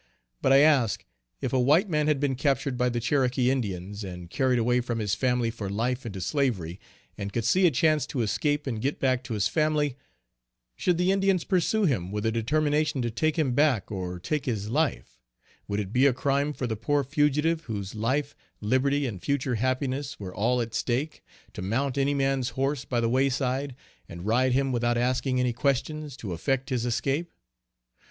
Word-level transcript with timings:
But 0.41 0.51
I 0.51 0.61
ask, 0.61 1.05
if 1.41 1.53
a 1.53 1.59
white 1.59 1.87
man 1.87 2.07
had 2.07 2.19
been 2.19 2.33
captured 2.33 2.75
by 2.75 2.89
the 2.89 2.99
Cherokee 2.99 3.51
Indians 3.51 4.03
and 4.03 4.31
carried 4.31 4.57
away 4.57 4.81
from 4.81 4.97
his 4.97 5.13
family 5.13 5.51
for 5.51 5.69
life 5.69 6.07
into 6.07 6.19
slavery, 6.21 6.79
and 7.19 7.31
could 7.31 7.45
see 7.45 7.67
a 7.67 7.69
chance 7.69 8.07
to 8.07 8.23
escape 8.23 8.65
and 8.65 8.81
get 8.81 8.99
back 8.99 9.23
to 9.25 9.35
his 9.35 9.47
family; 9.47 9.95
should 10.75 10.97
the 10.97 11.11
Indians 11.11 11.43
pursue 11.43 11.85
him 11.85 12.11
with 12.11 12.25
a 12.25 12.31
determination 12.31 13.03
to 13.03 13.11
take 13.11 13.37
him 13.37 13.53
back 13.53 13.91
or 13.91 14.17
take 14.19 14.45
his 14.47 14.71
life, 14.71 15.19
would 15.67 15.79
it 15.79 15.93
be 15.93 16.07
a 16.07 16.13
crime 16.13 16.51
for 16.51 16.65
the 16.65 16.75
poor 16.75 17.03
fugitive, 17.03 17.65
whose 17.65 17.93
life, 17.93 18.33
liberty, 18.59 19.05
and 19.05 19.21
future 19.21 19.53
happiness 19.53 20.19
were 20.19 20.33
all 20.33 20.61
at 20.61 20.73
stake, 20.73 21.23
to 21.53 21.61
mount 21.61 21.95
any 21.95 22.15
man's 22.15 22.49
horse 22.57 22.85
by 22.85 22.99
the 22.99 23.07
way 23.07 23.29
side, 23.29 23.75
and 24.09 24.25
ride 24.25 24.53
him 24.53 24.71
without 24.71 24.97
asking 24.97 25.39
any 25.39 25.53
questions, 25.53 26.17
to 26.17 26.33
effect 26.33 26.71
his 26.71 26.87
escape? 26.87 27.31